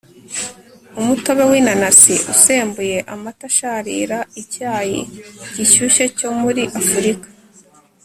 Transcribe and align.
umutobe 0.99 1.43
w'inanasi 1.51 2.15
usembuye, 2.33 2.97
amata 3.13 3.43
asharira, 3.51 4.17
icyayi 4.41 4.99
gishyushye 5.55 6.05
cyo 6.17 6.29
muri 6.41 6.63
afrika 6.81 7.27